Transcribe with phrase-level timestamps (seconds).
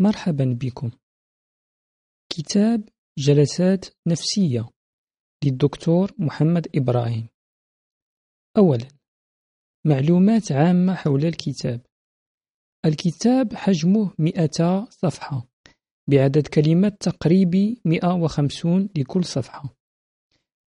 [0.00, 0.90] مرحبا بكم.
[2.32, 4.68] كتاب جلسات نفسية
[5.44, 7.28] للدكتور محمد إبراهيم.
[8.58, 8.88] أولا
[9.86, 11.86] معلومات عامة حول الكتاب.
[12.84, 15.48] الكتاب حجمه 200 صفحة
[16.08, 19.76] بعدد كلمات تقريبي 150 لكل صفحة.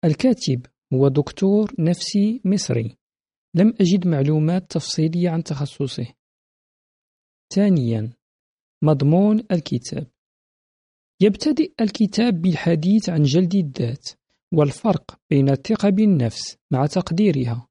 [0.04, 2.96] الكاتب هو دكتور نفسي مصري.
[3.54, 6.14] لم أجد معلومات تفصيلية عن تخصصه.
[7.54, 8.15] ثانيا
[8.82, 10.06] مضمون الكتاب.
[11.22, 14.08] يبتدئ الكتاب بالحديث عن جلد الذات
[14.54, 17.68] والفرق بين الثقة بالنفس مع تقديرها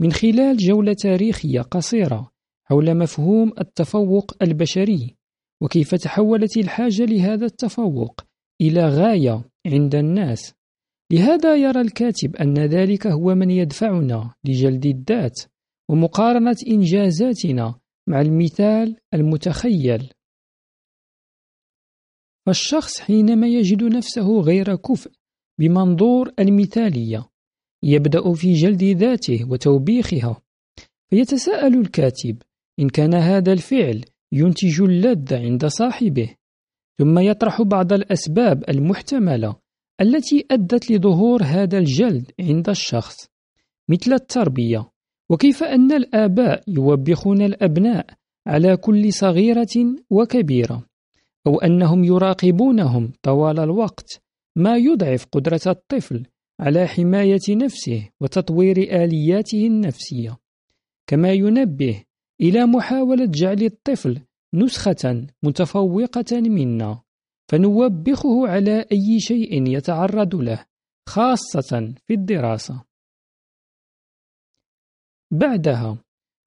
[0.00, 2.30] من خلال جولة تاريخية قصيرة
[2.64, 5.16] حول مفهوم التفوق البشري
[5.62, 8.20] وكيف تحولت الحاجة لهذا التفوق
[8.60, 10.54] إلى غاية عند الناس.
[11.12, 15.40] لهذا يرى الكاتب أن ذلك هو من يدفعنا لجلد الذات
[15.90, 17.74] ومقارنة إنجازاتنا
[18.08, 20.12] مع المثال المتخيل.
[22.46, 25.10] فالشخص حينما يجد نفسه غير كفء
[25.60, 27.28] بمنظور المثالية
[27.82, 30.42] يبدأ في جلد ذاته وتوبيخها.
[31.10, 32.42] فيتساءل الكاتب
[32.80, 36.34] إن كان هذا الفعل ينتج اللذة عند صاحبه؟
[36.98, 39.56] ثم يطرح بعض الأسباب المحتملة
[40.00, 43.16] التي أدت لظهور هذا الجلد عند الشخص
[43.88, 44.90] مثل التربية.
[45.30, 48.06] وكيف أن الآباء يوبخون الأبناء
[48.46, 50.86] على كل صغيرة وكبيرة؟
[51.46, 54.22] أو أنهم يراقبونهم طوال الوقت
[54.56, 56.26] ما يضعف قدرة الطفل
[56.60, 60.36] على حماية نفسه وتطوير آلياته النفسية
[61.06, 62.04] كما ينبه
[62.40, 64.20] إلى محاولة جعل الطفل
[64.54, 67.02] نسخة متفوقة منا
[67.50, 70.66] فنوبخه على أي شيء يتعرض له
[71.08, 72.84] خاصة في الدراسة.
[75.30, 75.98] بعدها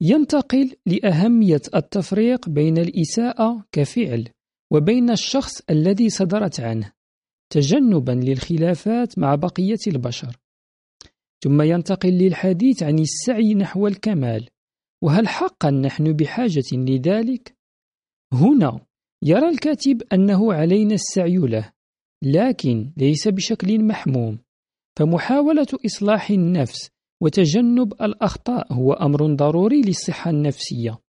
[0.02, 4.30] ينتقل لأهمية التفريق بين الإساءة كفعل
[4.74, 6.92] وبين الشخص الذي صدرت عنه
[7.50, 10.38] تجنبا للخلافات مع بقية البشر
[11.44, 14.50] ثم ينتقل للحديث عن السعي نحو الكمال
[15.04, 17.56] وهل حقا نحن بحاجة لذلك؟
[18.34, 18.86] هنا
[19.24, 21.72] يرى الكاتب أنه علينا السعي له
[22.24, 24.40] لكن ليس بشكل محموم
[25.00, 26.90] فمحاولة إصلاح النفس
[27.22, 31.00] وتجنب الأخطاء هو أمر ضروري للصحة النفسية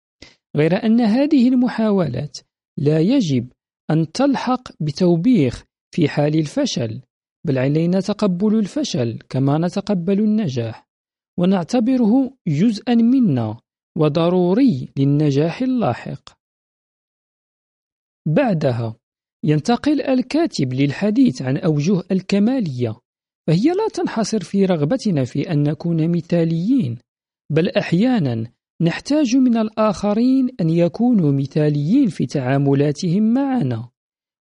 [0.56, 2.38] غير أن هذه المحاولات
[2.80, 3.52] لا يجب
[3.91, 5.64] أن تلحق بتوبيخ
[5.94, 7.00] في حال الفشل
[7.46, 10.86] بل علينا تقبل الفشل كما نتقبل النجاح
[11.38, 13.60] ونعتبره جزءا منا
[13.98, 16.41] وضروري للنجاح اللاحق.
[18.28, 18.97] بعدها
[19.44, 23.00] ينتقل الكاتب للحديث عن أوجه الكمالية
[23.47, 26.98] فهي لا تنحصر في رغبتنا في أن نكون مثاليين
[27.52, 28.52] بل أحيانا
[28.82, 33.88] نحتاج من الآخرين أن يكونوا مثاليين في تعاملاتهم معنا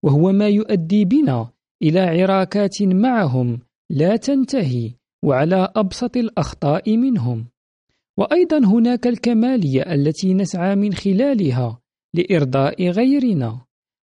[0.04, 1.50] وهو ما يؤدي بنا
[1.82, 3.59] إلى عراكات معهم
[3.91, 4.93] لا تنتهي
[5.25, 7.47] وعلى أبسط الأخطاء منهم.
[8.19, 11.81] وأيضا هناك الكمالية التي نسعى من خلالها
[12.15, 13.60] لإرضاء غيرنا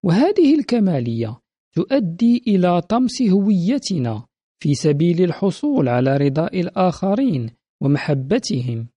[0.04, 1.40] وهذه الكمالية
[1.74, 4.24] تؤدي إلى طمس هويتنا
[4.62, 7.50] في سبيل الحصول على رضاء الآخرين
[7.82, 8.88] ومحبتهم.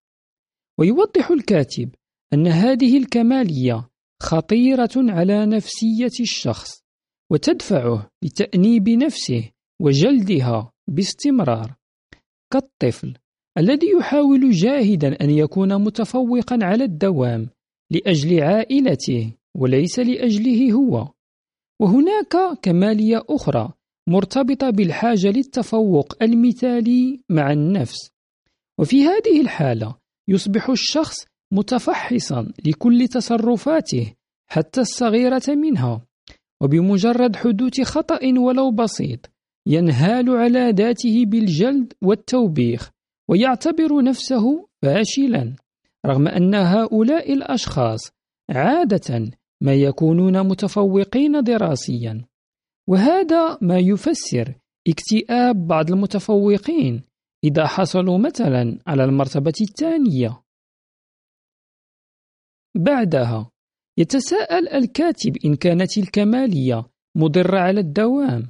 [0.80, 1.90] ويوضح الكاتب
[2.34, 3.90] أن هذه الكمالية
[4.22, 6.72] خطيرة على نفسية الشخص
[7.32, 11.76] وتدفعه لتأنيب نفسه وجلدها باستمرار.
[12.54, 13.14] كالطفل
[13.58, 17.50] الذي يحاول جاهدا أن يكون متفوقا على الدوام
[17.92, 21.08] لأجل عائلته وليس لأجله هو.
[21.82, 23.74] وهناك كمالية أخرى
[24.10, 28.12] مرتبطة بالحاجة للتفوق المثالي مع النفس.
[28.80, 29.96] وفي هذه الحالة
[30.28, 31.16] يصبح الشخص
[31.52, 34.14] متفحصا لكل تصرفاته
[34.48, 36.06] حتى الصغيرة منها.
[36.62, 39.32] وبمجرد حدوث خطأ ولو بسيط
[39.68, 42.92] ينهال على ذاته بالجلد والتوبيخ
[43.30, 45.56] ويعتبر نفسه فاشلا.
[46.06, 48.00] رغم أن هؤلاء الأشخاص
[48.50, 49.32] عادة
[49.62, 52.26] ما يكونون متفوقين دراسيا.
[52.88, 54.54] وهذا ما يفسر
[54.88, 57.04] اكتئاب بعض المتفوقين
[57.46, 60.42] إذا حصلوا مثلا على المرتبة الثانية.
[62.76, 63.52] بعدها
[63.98, 66.84] يتساءل الكاتب إن كانت الكمالية
[67.18, 68.48] مضرة على الدوام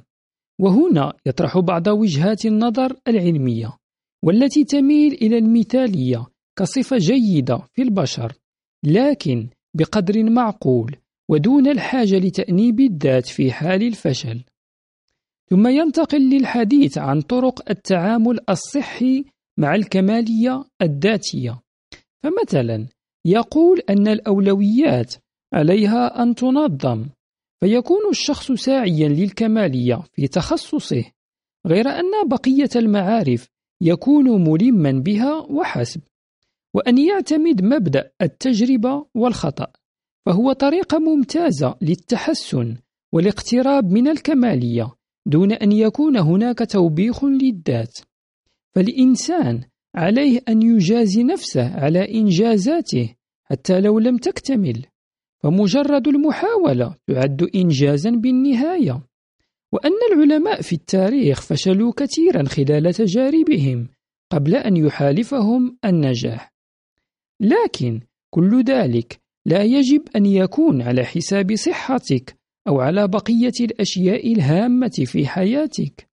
[0.60, 3.76] وهنا يطرح بعض وجهات النظر العلمية
[4.24, 6.26] والتي تميل إلى المثالية
[6.58, 8.32] كصفة جيدة في البشر
[8.84, 10.96] لكن بقدر معقول
[11.30, 14.44] ودون الحاجة لتأنيب الذات في حال الفشل.
[15.50, 19.24] ثم ينتقل للحديث عن طرق التعامل الصحي
[19.58, 21.60] مع الكمالية الذاتية.
[22.22, 22.86] فمثلا
[23.24, 25.14] يقول أن الأولويات
[25.54, 27.06] عليها أن تنظم
[27.60, 31.04] فيكون الشخص ساعيا للكمالية في تخصصه
[31.66, 33.48] غير أن بقية المعارف
[33.80, 36.00] يكون ملما بها وحسب
[36.74, 39.66] وأن يعتمد مبدأ التجربة والخطأ
[40.26, 42.76] فهو طريقة ممتازة للتحسن
[43.12, 44.92] والاقتراب من الكمالية
[45.26, 47.98] دون أن يكون هناك توبيخ للذات.
[48.74, 49.64] فالإنسان
[49.94, 53.14] عليه أن يجازي نفسه على إنجازاته
[53.44, 54.86] حتى لو لم تكتمل
[55.42, 59.02] فمجرد المحاولة تعد إنجازا بالنهاية.
[59.72, 63.88] وأن العلماء في التاريخ فشلوا كثيرا خلال تجاربهم
[64.30, 66.52] قبل أن يحالفهم النجاح.
[67.40, 68.00] لكن
[68.30, 72.36] كل ذلك لا يجب أن يكون على حساب صحتك
[72.68, 76.08] أو على بقية الأشياء الهامة في حياتك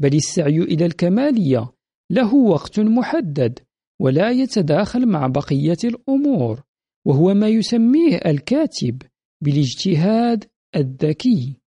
[0.00, 1.72] بل السعي إلى الكمالية
[2.10, 3.58] له وقت محدد
[4.00, 6.62] ولا يتداخل مع بقية الأمور
[7.06, 9.02] وهو ما يسميه الكاتب
[9.42, 10.44] بالاجتهاد
[10.76, 11.60] الذكي.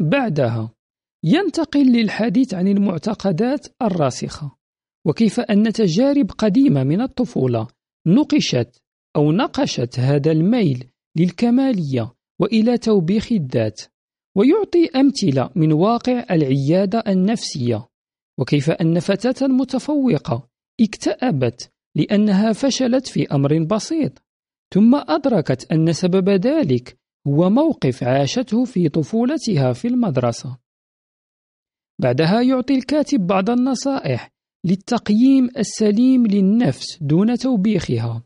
[0.00, 0.74] بعدها
[1.24, 4.56] ينتقل للحديث عن المعتقدات الراسخة
[5.06, 7.68] وكيف أن تجارب قديمة من الطفولة
[8.06, 8.82] نقشت
[9.16, 13.80] أو نقشت هذا الميل للكمالية وإلى توبيخ الذات
[14.36, 17.88] ويعطي أمثلة من واقع العيادة النفسية.
[18.38, 20.48] وكيف أن فتاة متفوقة
[20.80, 24.22] اكتئبت لأنها فشلت في أمر بسيط
[24.74, 30.58] ثم أدركت أن سبب ذلك هو موقف عاشته في طفولتها في المدرسة.
[31.98, 34.30] بعدها يعطي الكاتب بعض النصائح
[34.64, 38.22] للتقييم السليم للنفس دون توبيخها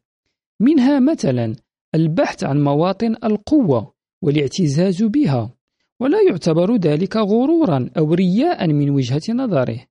[0.60, 1.56] منها مثلا
[1.94, 5.54] البحث عن مواطن القوة والاعتزاز بها
[6.00, 9.86] ولا يعتبر ذلك غرورا أو رياء من وجهة نظره.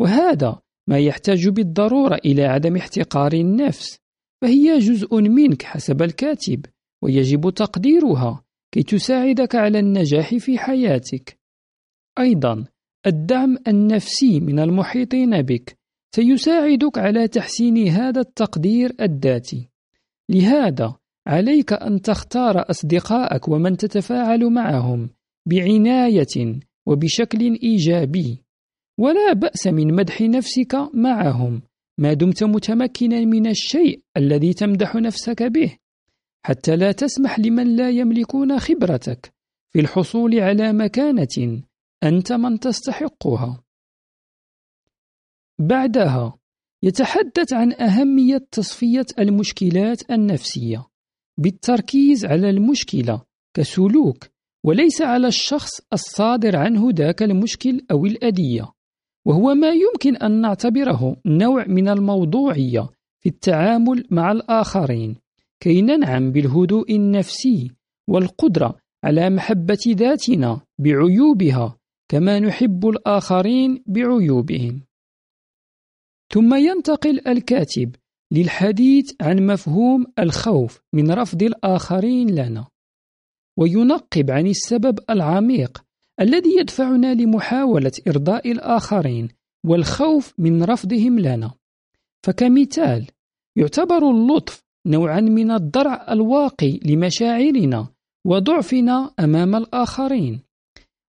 [0.00, 3.98] وهذا ما يحتاج بالضرورة إلى عدم احتقار النفس
[4.42, 6.66] فهي جزء منك حسب الكاتب
[7.02, 11.38] ويجب تقديرها كي تساعدك على النجاح في حياتك.
[12.18, 12.64] أيضا
[13.06, 15.78] الدعم النفسي من المحيطين بك
[16.14, 19.68] سيساعدك على تحسين هذا التقدير الذاتي.
[20.30, 20.96] لهذا
[21.26, 25.10] عليك أن تختار أصدقائك ومن تتفاعل معهم
[25.46, 28.42] بعناية وبشكل إيجابي.
[28.98, 31.62] ولا بأس من مدح نفسك معهم.
[31.98, 35.76] ما دمت متمكنا من الشيء الذي تمدح نفسك به.
[36.46, 39.32] حتى لا تسمح لمن لا يملكون خبرتك
[39.72, 41.62] في الحصول على مكانة
[42.02, 43.62] أنت من تستحقها.
[45.58, 46.38] بعدها
[46.82, 50.86] يتحدث عن أهمية تصفية المشكلات النفسية.
[51.38, 53.22] بالتركيز على المشكلة
[53.56, 54.24] كسلوك
[54.64, 58.72] وليس على الشخص الصادر عنه ذاك المشكل أو الأذية
[59.26, 62.88] وهو ما يمكن أن نعتبره نوع من الموضوعية
[63.22, 65.16] في التعامل مع الآخرين.
[65.60, 67.70] كي ننعم بالهدوء النفسي
[68.08, 71.78] والقدرة على محبة ذاتنا بعيوبها
[72.08, 74.82] كما نحب الآخرين بعيوبهم.
[76.32, 77.94] ثم ينتقل الكاتب
[78.32, 82.66] للحديث عن مفهوم الخوف من رفض الآخرين لنا.
[83.58, 85.84] وينقب عن السبب العميق
[86.20, 89.28] الذي يدفعنا لمحاولة إرضاء الآخرين
[89.66, 91.54] والخوف من رفضهم لنا.
[92.26, 93.06] فكمثال
[93.56, 97.88] يعتبر اللطف نوعا من الضرع الواقي لمشاعرنا
[98.26, 100.40] وضعفنا أمام الآخرين.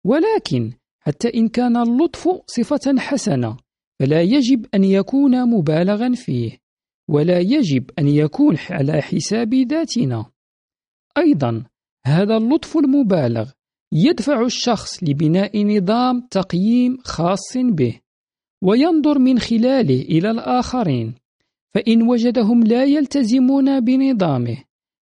[0.05, 3.57] ولكن حتى إن كان اللطف صفة حسنة
[3.99, 6.64] فلا يجب أن يكون مبالغا فيه.
[7.09, 10.25] ولا يجب أن يكون على حساب ذاتنا.
[11.17, 11.63] أيضا
[12.05, 13.51] هذا اللطف المبالغ
[13.93, 17.99] يدفع الشخص لبناء نظام تقييم خاص به
[18.63, 21.15] وينظر من خلاله إلى الآخرين
[21.75, 24.57] فإن وجدهم لا يلتزمون بنظامه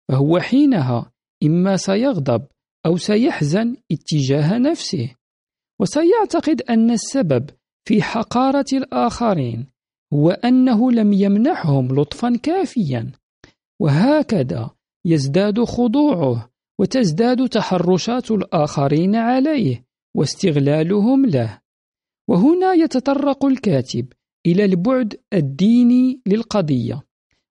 [0.08, 1.12] فهو حينها
[1.44, 2.46] إما سيغضب
[2.86, 5.14] أو سيحزن اتجاه نفسه.
[5.80, 7.50] وسيعتقد أن السبب
[7.84, 9.66] في حقارة الآخرين
[10.12, 13.12] هو أنه لم يمنحهم لطفا كافيا.
[13.80, 14.70] وهكذا
[15.06, 16.50] يزداد خضوعه
[16.80, 19.84] وتزداد تحرشات الآخرين عليه
[20.16, 21.60] واستغلالهم له.
[22.28, 24.12] وهنا يتطرق الكاتب
[24.46, 27.02] إلى البعد الديني للقضية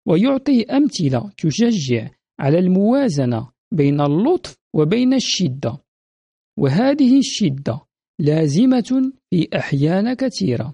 [0.08, 5.78] ويعطي أمثلة تشجع على الموازنة بين اللطف وبين الشدة.
[6.60, 7.82] وهذه الشدة
[8.20, 10.74] لازمة في أحيان كثيرة.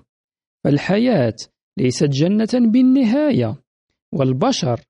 [0.64, 1.36] فالحياة
[1.78, 3.64] ليست جنة بالنهاية
[4.14, 4.82] والبشر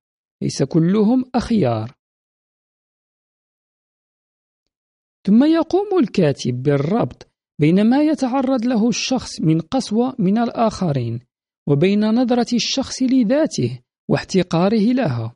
[0.42, 1.96] ليس كلهم أخيار.
[5.28, 7.28] ثم يقوم الكاتب بالربط
[7.60, 11.20] بين ما يتعرض له الشخص من قسوة من الآخرين
[11.68, 15.36] وبين نظرة الشخص لذاته واحتقاره لها.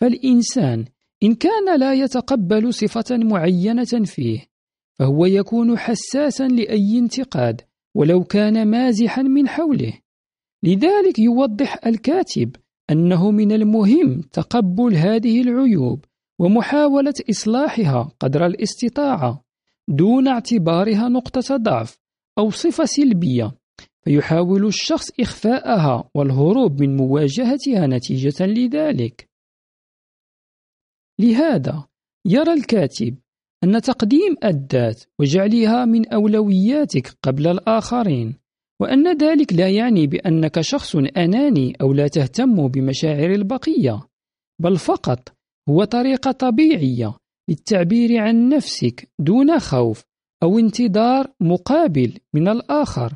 [0.00, 0.84] فالإنسان
[1.22, 4.46] إن كان لا يتقبل صفة معينة فيه
[4.98, 7.60] فهو يكون حساسا لأي انتقاد
[7.94, 9.92] ولو كان مازحا من حوله.
[10.62, 12.56] لذلك يوضح الكاتب
[12.90, 16.04] أنه من المهم تقبل هذه العيوب
[16.38, 19.44] ومحاولة إصلاحها قدر الاستطاعة
[19.88, 21.98] دون اعتبارها نقطة ضعف
[22.38, 23.58] أو صفة سلبية
[24.04, 29.28] فيحاول الشخص إخفاءها والهروب من مواجهتها نتيجة لذلك.
[31.20, 31.86] لهذا
[32.26, 33.18] يرى الكاتب
[33.64, 38.47] أن تقديم الذات وجعلها من أولوياتك قبل الآخرين.
[38.80, 44.00] وأن ذلك لا يعني بأنك شخص أناني أو لا تهتم بمشاعر البقية
[44.62, 45.34] بل فقط
[45.68, 47.14] هو طريقة طبيعية
[47.48, 50.04] للتعبير عن نفسك دون خوف
[50.42, 53.14] أو انتظار مقابل من الآخر.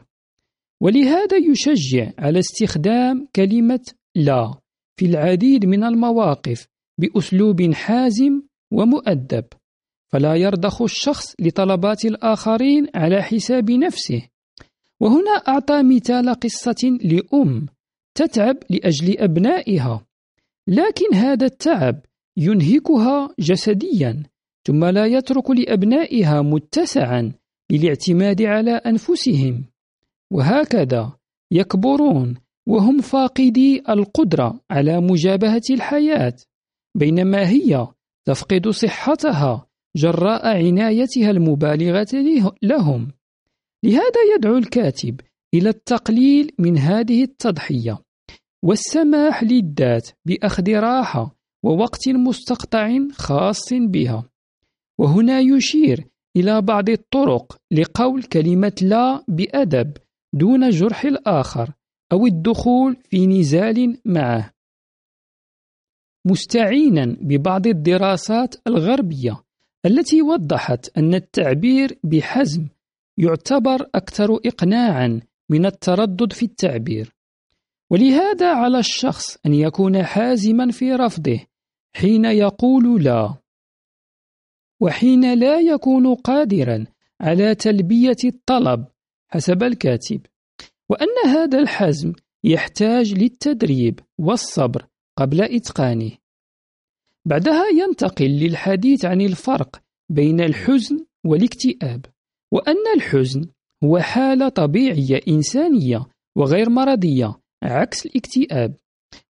[0.82, 3.84] ولهذا يشجع على استخدام كلمة
[4.16, 4.54] لا
[4.98, 6.66] في العديد من المواقف
[7.00, 8.42] بأسلوب حازم
[8.72, 9.44] ومؤدب
[10.12, 14.31] فلا يرضخ الشخص لطلبات الآخرين على حساب نفسه.
[15.02, 17.66] وهنا أعطى مثال قصة لأم
[18.14, 20.06] تتعب لأجل أبنائها.
[20.68, 22.00] لكن هذا التعب
[22.36, 24.22] ينهكها جسديا
[24.66, 27.32] ثم لا يترك لأبنائها متسعا
[27.72, 29.64] للاعتماد على أنفسهم.
[30.32, 31.12] وهكذا
[31.50, 32.34] يكبرون
[32.68, 36.34] وهم فاقدي القدرة على مجابهة الحياة
[36.94, 37.86] بينما هي
[38.24, 39.66] تفقد صحتها
[39.96, 42.06] جراء عنايتها المبالغة
[42.62, 43.08] لهم.
[43.84, 45.20] لهذا يدعو الكاتب
[45.54, 47.98] إلى التقليل من هذه التضحية
[48.64, 54.28] والسماح للذات بأخذ راحة ووقت مستقطع خاص بها.
[54.98, 56.04] وهنا يشير
[56.36, 59.96] إلى بعض الطرق لقول كلمة لا بأدب
[60.34, 61.72] دون جرح الآخر
[62.12, 64.52] أو الدخول في نزال معه.
[66.26, 69.44] مستعينا ببعض الدراسات الغربية
[69.86, 72.66] التي وضحت أن التعبير بحزم
[73.18, 77.14] يعتبر أكثر إقناعا من التردد في التعبير.
[77.90, 81.40] ولهذا على الشخص أن يكون حازما في رفضه
[81.96, 83.34] حين يقول لا
[84.80, 86.86] وحين لا يكون قادرا
[87.20, 88.86] على تلبية الطلب
[89.28, 90.20] حسب الكاتب.
[90.88, 92.12] وأن هذا الحزم
[92.44, 96.10] يحتاج للتدريب والصبر قبل إتقانه.
[97.24, 102.06] بعدها ينتقل للحديث عن الفرق بين الحزن والاكتئاب.
[102.52, 103.44] وأن الحزن
[103.84, 106.06] هو حالة طبيعية إنسانية
[106.36, 108.74] وغير مرضية عكس الاكتئاب.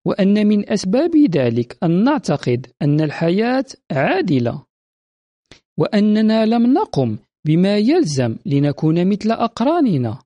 [0.06, 4.64] وأن من أسباب ذلك أن نعتقد أن الحياة عادلة.
[5.78, 10.20] وأننا لم نقم بما يلزم لنكون مثل أقراننا.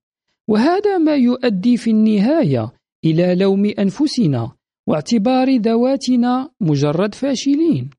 [0.50, 2.72] وهذا ما يؤدي في النهاية
[3.06, 4.52] إلى لوم أنفسنا
[4.88, 7.90] واعتبار ذواتنا مجرد فاشلين.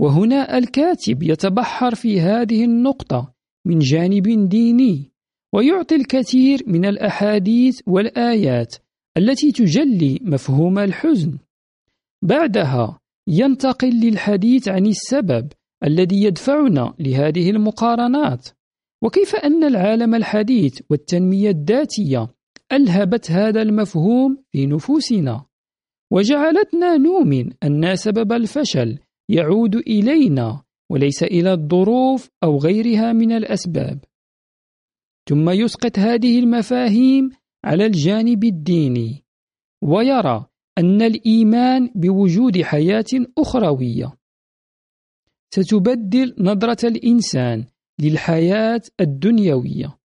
[0.00, 3.31] وهنا الكاتب يتبحر في هذه النقطة
[3.66, 5.12] من جانب ديني
[5.54, 8.74] ويعطي الكثير من الأحاديث والآيات
[9.16, 11.38] التي تجلي مفهوم الحزن.
[12.22, 15.48] بعدها ينتقل للحديث عن السبب
[15.84, 18.48] الذي يدفعنا لهذه المقارنات.
[19.02, 22.28] وكيف أن العالم الحديث والتنمية الذاتية
[22.72, 25.44] ألهبت هذا المفهوم في نفوسنا؟
[26.12, 34.04] وجعلتنا نؤمن أن سبب الفشل يعود إلينا وليس إلى الظروف أو غيرها من الأسباب.
[35.28, 37.30] ثم يسقط هذه المفاهيم
[37.64, 39.24] على الجانب الديني
[39.84, 40.46] ويرى
[40.78, 44.12] أن الإيمان بوجود حياة أخروية.
[45.54, 47.64] ستبدل نظرة الإنسان
[48.00, 49.98] للحياة الدنيوية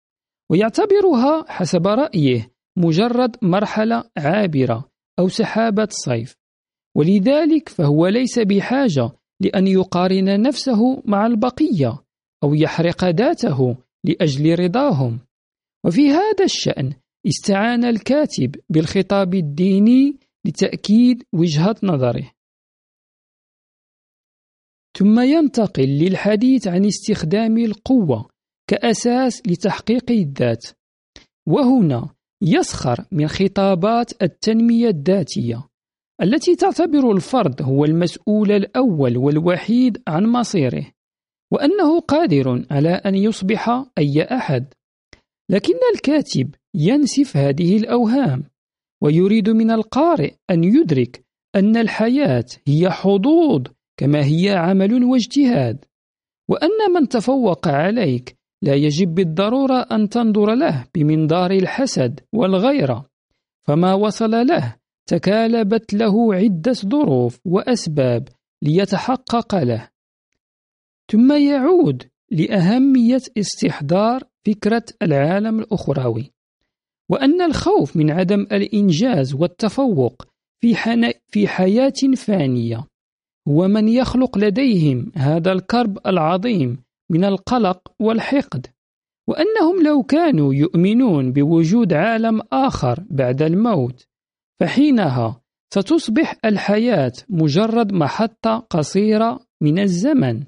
[0.51, 6.37] ويعتبرها حسب رأيه مجرد مرحلة عابرة أو سحابة صيف.
[6.97, 12.03] ولذلك فهو ليس بحاجة لأن يقارن نفسه مع البقية
[12.43, 15.21] أو يحرق ذاته لأجل رضاهم.
[15.87, 16.93] وفي هذا الشأن
[17.27, 22.33] استعان الكاتب بالخطاب الديني لتأكيد وجهة نظره.
[24.99, 28.31] ثم ينتقل للحديث عن استخدام القوة
[28.71, 30.65] كأساس لتحقيق الذات.
[31.47, 32.09] وهنا
[32.43, 35.69] يسخر من خطابات التنمية الذاتية.
[36.23, 40.87] التي تعتبر الفرد هو المسؤول الأول والوحيد عن مصيره
[41.53, 44.75] وأنه قادر على أن يصبح أي أحد.
[45.51, 48.45] لكن الكاتب ينسف هذه الأوهام
[49.03, 51.25] ويريد من القارئ أن يدرك
[51.57, 53.63] أن الحياة هي حظوظ
[53.97, 55.85] كما هي عمل واجتهاد
[56.49, 63.07] وأن من تفوق عليك لا يجب بالضرورة أن تنظر له بمنظار الحسد والغيرة
[63.67, 64.77] فما وصل له
[65.07, 68.29] تكالبت له عدة ظروف وأسباب
[68.63, 69.89] ليتحقق له.
[71.13, 76.33] ثم يعود لأهمية استحضار فكرة العالم الأخروي
[77.09, 80.27] وأن الخوف من عدم الإنجاز والتفوق
[80.61, 80.75] في,
[81.29, 82.87] في حياة فانية.
[83.49, 86.79] هو من يخلق لديهم هذا الكرب العظيم
[87.11, 88.67] من القلق والحقد
[89.27, 94.07] وأنهم لو كانوا يؤمنون بوجود عالم آخر بعد الموت
[94.61, 95.43] فحينها
[95.75, 100.45] ستصبح الحياة مجرد محطة قصيرة من الزمن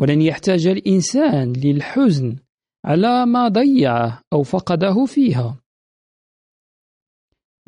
[0.00, 2.36] ولن يحتاج الإنسان للحزن
[2.84, 5.60] على ما ضيعه أو فقده فيها.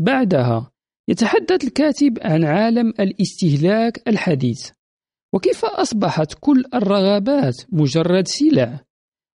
[0.01, 0.73] بعدها
[1.09, 4.71] يتحدث الكاتب عن عالم الاستهلاك الحديث
[5.35, 8.81] وكيف أصبحت كل الرغبات مجرد سلع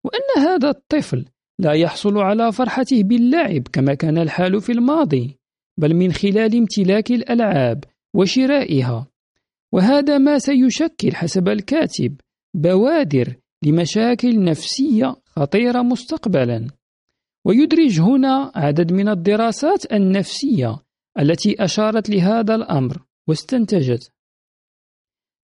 [0.05, 1.25] وأن هذا الطفل
[1.59, 5.40] لا يحصل على فرحته باللعب كما كان الحال في الماضي.
[5.81, 7.83] بل من خلال امتلاك الألعاب
[8.15, 9.07] وشرائها.
[9.73, 12.15] وهذا ما سيشكل حسب الكاتب
[12.55, 16.67] بوادر لمشاكل نفسية خطيرة مستقبلا.
[17.45, 20.77] ويدرج هنا عدد من الدراسات النفسية
[21.19, 24.11] التي أشارت لهذا الأمر واستنتجت.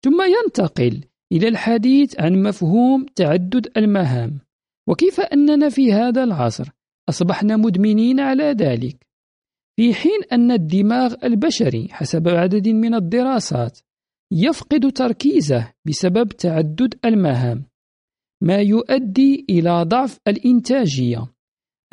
[0.03, 4.39] ثم ينتقل إلى الحديث عن مفهوم تعدد المهام
[4.87, 6.69] وكيف أننا في هذا العصر
[7.09, 9.06] أصبحنا مدمنين على ذلك.
[9.79, 13.79] في حين أن الدماغ البشري حسب عدد من الدراسات
[14.31, 17.65] يفقد تركيزه بسبب تعدد المهام
[18.41, 21.27] ما يؤدي إلى ضعف الإنتاجية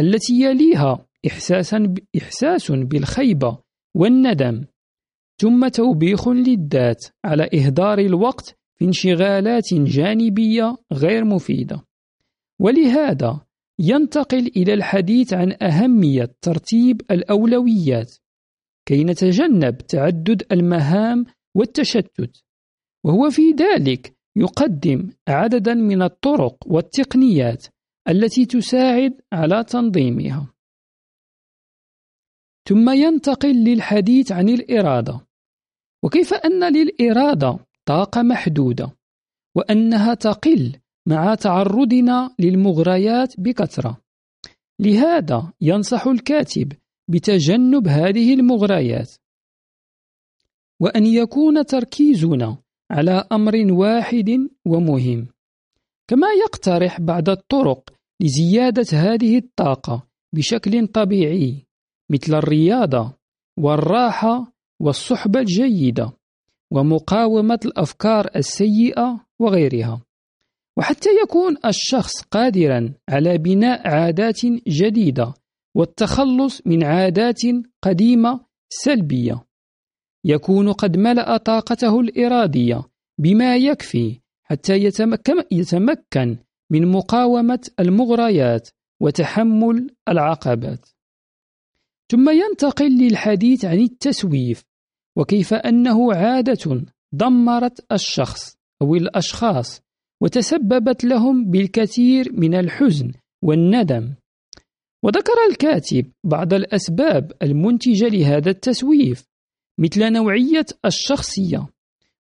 [0.00, 3.58] التي يليها إحساسا إحساس بالخيبة
[3.96, 4.64] والندم.
[5.40, 11.84] ثم توبيخ للذات على إهدار الوقت في انشغالات جانبية غير مفيدة.
[12.60, 13.40] ولهذا
[13.78, 18.14] ينتقل إلى الحديث عن أهمية ترتيب الأولويات
[18.86, 21.26] كي نتجنب تعدد المهام
[21.56, 22.44] والتشتت.
[23.04, 27.66] وهو في ذلك يقدم عددا من الطرق والتقنيات
[28.08, 30.54] التي تساعد على تنظيمها.
[32.68, 35.26] ثم ينتقل للحديث عن الإرادة.
[36.04, 38.96] وكيف أن للإرادة طاقة محدودة؟
[39.56, 44.00] وأنها تقل مع تعرضنا للمغريات بكثرة.
[44.80, 46.72] لهذا ينصح الكاتب
[47.08, 49.12] بتجنب هذه المغريات.
[50.80, 52.56] وأن يكون تركيزنا
[52.90, 55.26] على أمر واحد ومهم.
[56.08, 57.90] كما يقترح بعض الطرق
[58.20, 61.66] لزيادة هذه الطاقة بشكل طبيعي
[62.10, 63.12] مثل الرياضة
[63.58, 66.12] والراحة والصحبة الجيدة
[66.70, 70.02] ومقاومة الأفكار السيئة وغيرها.
[70.76, 75.34] وحتى يكون الشخص قادرا على بناء عادات جديدة
[75.74, 77.40] والتخلص من عادات
[77.82, 79.44] قديمة سلبية.
[80.24, 82.82] يكون قد ملأ طاقته الإرادية
[83.18, 84.74] بما يكفي حتى
[85.50, 86.36] يتمكن
[86.70, 88.68] من مقاومة المغريات
[89.00, 90.88] وتحمل العقبات.
[92.10, 94.64] ثم ينتقل للحديث عن التسويف
[95.16, 99.83] وكيف أنه عادة دمرت الشخص أو الأشخاص
[100.24, 104.14] وتسببت لهم بالكثير من الحزن والندم.
[105.04, 109.24] وذكر الكاتب بعض الأسباب المنتجة لهذا التسويف
[109.78, 111.66] مثل نوعية الشخصية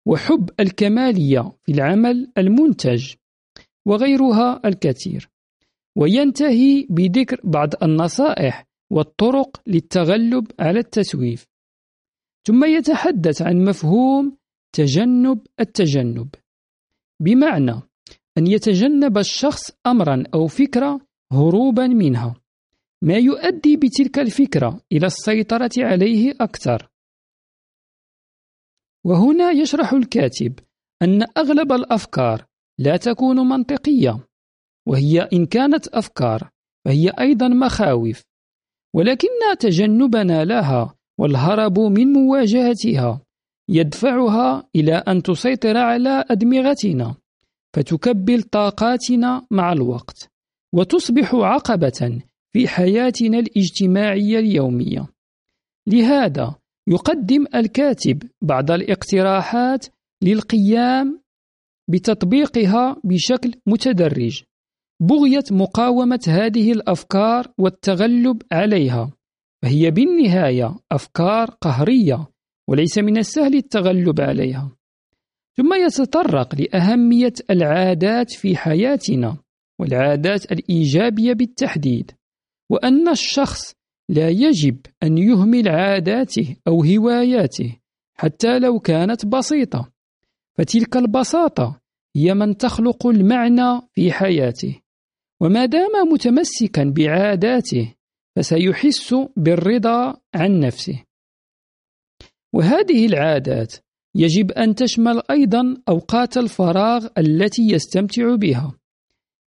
[0.06, 3.14] وحب الكمالية في العمل المنتج
[3.88, 5.30] وغيرها الكثير.
[5.98, 11.48] وينتهي بذكر بعض النصائح والطرق للتغلب على التسويف.
[12.48, 14.38] ثم يتحدث عن مفهوم
[14.76, 16.30] تجنب التجنب.
[17.22, 17.93] بمعنى
[18.38, 21.00] أن يتجنب الشخص أمرا أو فكرة
[21.32, 22.36] هروبا منها.
[23.02, 26.90] ما يؤدي بتلك الفكرة إلى السيطرة عليه أكثر.
[29.06, 30.60] وهنا يشرح الكاتب
[31.02, 32.46] أن أغلب الأفكار
[32.80, 34.28] لا تكون منطقية
[34.88, 36.50] وهي إن كانت أفكار
[36.86, 38.24] فهي أيضا مخاوف
[38.96, 39.28] ولكن
[39.60, 43.22] تجنبنا لها والهرب من مواجهتها
[43.70, 47.16] يدفعها إلى أن تسيطر على أدمغتنا.
[47.76, 50.30] فتكبل طاقاتنا مع الوقت
[50.76, 52.22] وتصبح عقبة
[52.54, 55.08] في حياتنا الاجتماعية اليومية.
[55.88, 56.56] لهذا
[56.90, 59.86] يقدم الكاتب بعض الاقتراحات
[60.24, 61.22] للقيام
[61.90, 64.44] بتطبيقها بشكل متدرج
[65.02, 69.12] بغية مقاومة هذه الأفكار والتغلب عليها
[69.64, 72.28] فهي بالنهاية أفكار قهرية
[72.70, 74.72] وليس من السهل التغلب عليها.
[75.58, 79.38] ثم يتطرق لأهمية العادات في حياتنا
[79.80, 82.12] والعادات الإيجابية بالتحديد
[82.70, 83.74] وأن الشخص
[84.10, 87.78] لا يجب أن يهمل عاداته أو هواياته
[88.14, 89.92] حتى لو كانت بسيطة
[90.58, 91.82] فتلك البساطة
[92.16, 94.80] هي من تخلق المعنى في حياته
[95.42, 97.96] وما دام متمسكا بعاداته
[98.36, 101.04] فسيحس بالرضا عن نفسه.
[102.54, 103.76] وهذه العادات
[104.16, 108.78] يجب أن تشمل أيضا أوقات الفراغ التي يستمتع بها.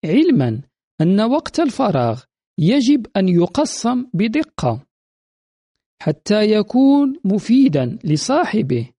[0.05, 0.61] علما
[1.01, 2.23] أن وقت الفراغ
[2.59, 4.85] يجب أن يقسم بدقة
[6.01, 8.89] حتى يكون مفيدا لصاحبه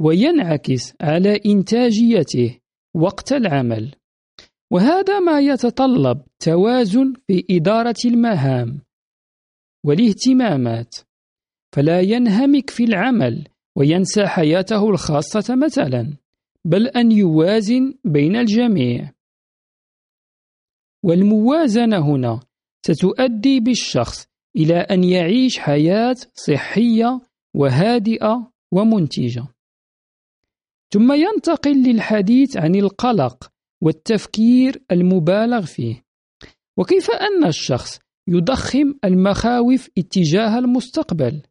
[0.00, 2.58] وينعكس على إنتاجيته
[2.94, 3.94] وقت العمل.
[4.72, 8.80] وهذا ما يتطلب توازن في إدارة المهام
[9.84, 10.94] والاهتمامات.
[11.74, 16.16] فلا ينهمك في العمل وينسى حياته الخاصة مثلا
[16.64, 19.12] بل أن يوازن بين الجميع.
[21.02, 22.40] والموازنة هنا
[22.86, 27.20] ستؤدي بالشخص إلى أن يعيش حياة صحية
[27.54, 29.46] وهادئة ومنتجة.
[30.92, 36.04] ثم ينتقل للحديث عن القلق والتفكير المبالغ فيه.
[36.76, 41.42] وكيف أن الشخص يضخم المخاوف اتجاه المستقبل؟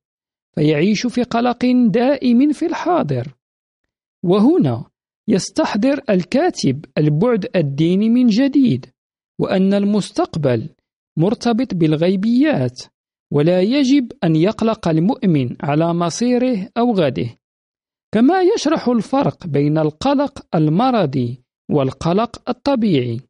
[0.56, 3.36] فيعيش في قلق دائم في الحاضر.
[4.24, 4.86] وهنا
[5.28, 8.86] يستحضر الكاتب البعد الديني من جديد
[9.39, 10.70] وأن المستقبل
[11.18, 12.82] مرتبط بالغيبيات
[13.32, 17.30] ولا يجب أن يقلق المؤمن على مصيره أو غده.
[18.12, 23.22] كما يشرح الفرق بين القلق المرضي والقلق الطبيعي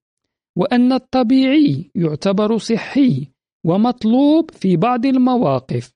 [0.56, 3.28] وأن الطبيعي يعتبر صحي
[3.64, 5.95] ومطلوب في بعض المواقف.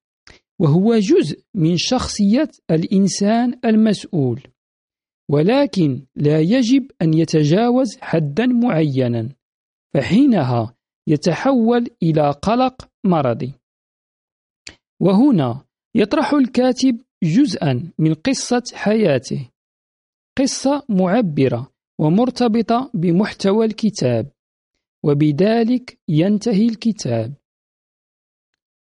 [0.60, 4.42] وهو جزء من شخصية الإنسان المسؤول.
[5.32, 9.30] ولكن لا يجب أن يتجاوز حدا معينا
[9.94, 10.76] فحينها
[11.08, 13.54] يتحول إلى قلق مرضي.
[15.02, 19.50] وهنا يطرح الكاتب جزءا من قصة حياته.
[20.38, 24.32] قصة معبرة ومرتبطة بمحتوى الكتاب
[25.06, 27.39] وبذلك ينتهي الكتاب.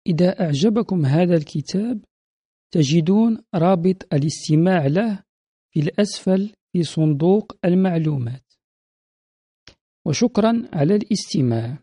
[0.09, 2.05] إذا أعجبكم هذا الكتاب
[2.75, 5.23] تجدون رابط الاستماع له
[5.71, 8.45] في الأسفل في صندوق المعلومات.
[10.07, 11.79] وشكرا على الاستماع.